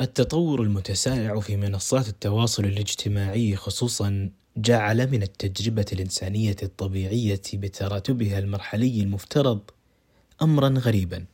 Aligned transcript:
التطور 0.00 0.62
المتسارع 0.62 1.40
في 1.40 1.56
منصات 1.56 2.08
التواصل 2.08 2.64
الاجتماعي 2.64 3.56
خصوصا 3.56 4.30
جعل 4.56 5.10
من 5.10 5.22
التجربة 5.22 5.86
الإنسانية 5.92 6.56
الطبيعية 6.62 7.42
بتراتبها 7.54 8.38
المرحلي 8.38 9.00
المفترض 9.00 9.60
أمرا 10.42 10.68
غريبا. 10.68 11.24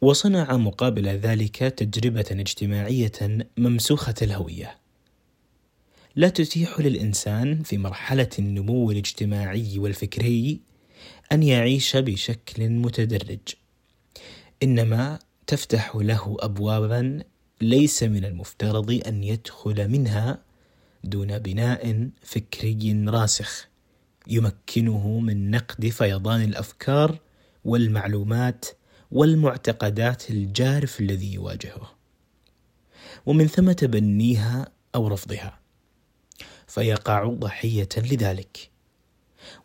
وصنع 0.00 0.56
مقابل 0.56 1.08
ذلك 1.08 1.56
تجربة 1.56 2.26
اجتماعية 2.30 3.46
ممسوخة 3.56 4.14
الهوية. 4.22 4.78
لا 6.16 6.28
تتيح 6.28 6.80
للإنسان 6.80 7.62
في 7.62 7.78
مرحلة 7.78 8.30
النمو 8.38 8.90
الاجتماعي 8.90 9.78
والفكري 9.78 10.60
أن 11.32 11.42
يعيش 11.42 11.96
بشكل 11.96 12.68
متدرج. 12.68 13.40
إنما 14.62 15.18
تفتح 15.46 15.96
له 15.96 16.36
ابوابا 16.40 17.22
ليس 17.60 18.02
من 18.02 18.24
المفترض 18.24 19.02
أن 19.06 19.24
يدخل 19.24 19.88
منها 19.88 20.38
دون 21.04 21.38
بناء 21.38 22.10
فكري 22.22 23.04
راسخ 23.08 23.68
يمكنه 24.26 25.18
من 25.18 25.50
نقد 25.50 25.88
فيضان 25.88 26.42
الأفكار 26.42 27.18
والمعلومات 27.64 28.64
والمعتقدات 29.10 30.30
الجارف 30.30 31.00
الذي 31.00 31.34
يواجهه. 31.34 31.90
ومن 33.26 33.46
ثم 33.46 33.72
تبنيها 33.72 34.68
أو 34.94 35.08
رفضها. 35.08 35.58
فيقع 36.66 37.24
ضحية 37.24 37.88
لذلك. 37.96 38.70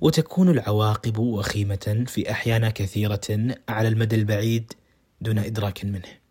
وتكون 0.01 0.49
العواقب 0.49 1.17
وخيمة 1.17 2.03
في 2.07 2.31
أحيان 2.31 2.69
كثيرة 2.69 3.55
على 3.69 3.87
المدى 3.87 4.15
البعيد 4.15 4.73
دون 5.21 5.37
إدراك 5.37 5.85
منه. 5.85 6.21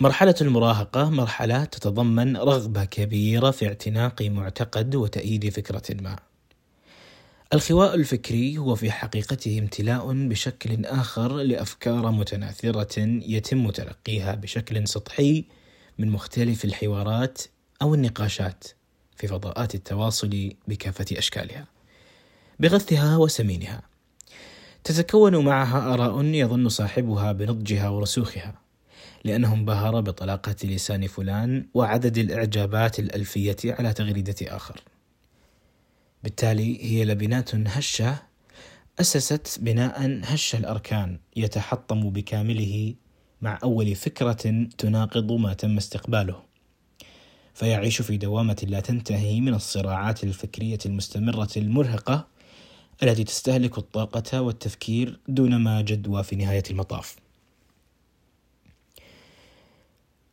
مرحلة 0.00 0.34
المراهقة 0.40 1.10
مرحلة 1.10 1.64
تتضمن 1.64 2.36
رغبة 2.36 2.84
كبيرة 2.84 3.50
في 3.50 3.66
اعتناق 3.66 4.22
معتقد 4.22 4.94
وتأييد 4.94 5.48
فكرة 5.48 6.02
ما. 6.02 6.16
الخواء 7.54 7.94
الفكري 7.94 8.58
هو 8.58 8.74
في 8.74 8.90
حقيقته 8.90 9.58
امتلاء 9.58 10.12
بشكل 10.28 10.86
آخر 10.86 11.36
لأفكار 11.36 12.10
متناثرة 12.10 13.00
يتم 13.26 13.70
تلقيها 13.70 14.34
بشكل 14.34 14.88
سطحي 14.88 15.44
من 15.98 16.10
مختلف 16.10 16.64
الحوارات 16.64 17.42
أو 17.82 17.94
النقاشات 17.94 18.64
في 19.16 19.26
فضاءات 19.26 19.74
التواصل 19.74 20.50
بكافة 20.68 21.18
أشكالها 21.18 21.66
بغثها 22.60 23.16
وسمينها. 23.16 23.95
تتكون 24.86 25.44
معها 25.44 25.94
آراء 25.94 26.24
يظن 26.24 26.68
صاحبها 26.68 27.32
بنضجها 27.32 27.88
ورسوخها 27.88 28.54
لأنه 29.24 29.54
انبهر 29.54 30.00
بطلاقة 30.00 30.56
لسان 30.64 31.06
فلان 31.06 31.66
وعدد 31.74 32.18
الإعجابات 32.18 32.98
الألفية 32.98 33.56
على 33.64 33.92
تغريدة 33.92 34.34
آخر. 34.42 34.80
بالتالي 36.22 36.84
هي 36.84 37.04
لبنات 37.04 37.54
هشة 37.54 38.16
أسست 39.00 39.58
بناء 39.60 40.20
هش 40.24 40.54
الأركان 40.54 41.18
يتحطم 41.36 42.10
بكامله 42.10 42.94
مع 43.42 43.58
أول 43.62 43.94
فكرة 43.94 44.66
تناقض 44.78 45.32
ما 45.32 45.54
تم 45.54 45.76
استقباله. 45.76 46.42
فيعيش 47.54 48.02
في 48.02 48.16
دوامة 48.16 48.66
لا 48.68 48.80
تنتهي 48.80 49.40
من 49.40 49.54
الصراعات 49.54 50.24
الفكرية 50.24 50.78
المستمرة 50.86 51.50
المرهقة 51.56 52.35
التي 53.02 53.24
تستهلك 53.24 53.78
الطاقة 53.78 54.40
والتفكير 54.42 55.18
دون 55.28 55.56
ما 55.56 55.80
جدوى 55.80 56.22
في 56.22 56.36
نهاية 56.36 56.62
المطاف. 56.70 57.16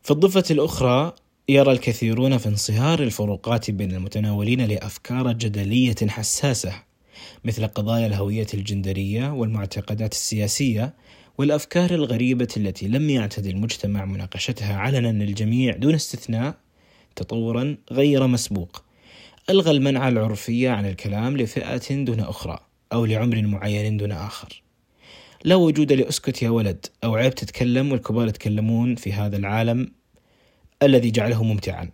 في 0.04 0.12
الضفة 0.12 0.44
الأخرى 0.52 1.14
يرى 1.50 1.72
الكثيرون 1.72 2.38
في 2.38 2.50
انصهار 2.50 3.04
الفروقات 3.04 3.72
بين 3.72 3.92
المتناولين 3.92 4.62
لأفكار 4.66 5.32
جدلية 5.32 5.96
حساسة 6.08 6.74
مثل 7.44 7.68
قضايا 7.68 8.08
الهوية 8.08 8.48
الجندرية 8.54 9.34
والمعتقدات 9.34 10.12
السياسية 10.12 10.94
والأفكار 11.38 11.94
الغريبة 11.94 12.48
التي 12.58 12.88
لم 12.88 13.10
يعتد 13.10 13.46
المجتمع 13.46 14.06
مناقشتها 14.06 14.76
علنا 14.76 15.24
للجميع 15.24 15.76
دون 15.76 15.94
استثناء 15.94 16.56
تطورا 17.16 17.78
غير 17.92 18.28
مسبوق 18.28 18.83
ألغى 19.50 19.72
المنع 19.72 20.08
العرفي 20.08 20.68
عن 20.68 20.86
الكلام 20.86 21.38
لفئة 21.38 22.04
دون 22.04 22.20
أخرى 22.20 22.60
أو 22.94 23.06
لعمر 23.06 23.42
معين 23.42 23.98
دون 23.98 24.12
آخر. 24.12 24.64
لا 25.44 25.56
وجود 25.56 25.94
لأسكت 25.94 26.42
يا 26.42 26.50
ولد 26.50 26.86
أو 27.04 27.16
عيب 27.16 27.36
تتكلم 27.36 27.92
والكبار 27.92 28.28
يتكلمون 28.28 28.96
في 28.96 29.14
هذا 29.14 29.38
العالم 29.38 29.92
الذي 30.84 31.12
جعله 31.12 31.44
ممتعا. 31.44 31.90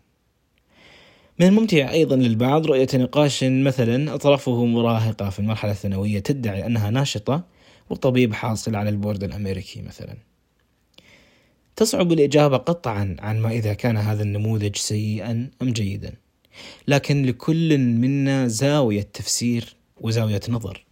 من 1.39 1.47
الممتع 1.47 1.91
أيضا 1.91 2.15
للبعض 2.15 2.65
رؤية 2.65 2.87
نقاش 2.93 3.43
مثلا 3.43 4.15
أطرافه 4.15 4.65
مراهقة 4.65 5.29
في 5.29 5.39
المرحلة 5.39 5.71
الثانوية 5.71 6.19
تدعي 6.19 6.65
أنها 6.65 6.89
ناشطة 6.89 7.43
وطبيب 7.89 8.33
حاصل 8.33 8.75
على 8.75 8.89
البورد 8.89 9.23
الأمريكي 9.23 9.81
مثلا. 9.81 10.17
تصعب 11.75 12.11
الإجابة 12.11 12.57
قطعا 12.57 13.15
عن 13.19 13.39
ما 13.39 13.51
إذا 13.51 13.73
كان 13.73 13.97
هذا 13.97 14.23
النموذج 14.23 14.75
سيئا 14.75 15.51
أم 15.61 15.71
جيدا. 15.71 16.13
لكن 16.87 17.25
لكل 17.25 17.77
منا 17.77 18.47
زاوية 18.47 19.01
تفسير 19.01 19.75
وزاوية 20.01 20.41
نظر. 20.49 20.85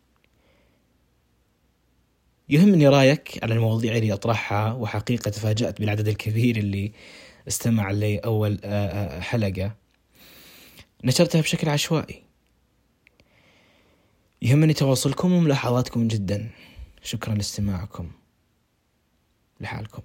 يهمني 2.50 2.88
رأيك 2.88 3.40
على 3.44 3.54
المواضيع 3.54 3.96
اللي 3.96 4.14
أطرحها 4.14 4.74
وحقيقة 4.74 5.32
تفاجأت 5.32 5.80
بالعدد 5.80 6.08
الكبير 6.08 6.58
اللي 6.58 6.92
استمع 7.48 7.92
لي 7.92 8.18
أول 8.18 8.60
حلقة. 9.22 9.76
نشرتها 11.04 11.42
بشكل 11.42 11.70
عشوائي. 11.70 12.24
يهمني 14.42 14.74
تواصلكم 14.74 15.32
وملاحظاتكم 15.32 16.08
جدا. 16.08 16.50
شكرا 17.04 17.36
لاستماعكم. 17.36 18.12
لحالكم. 19.62 20.02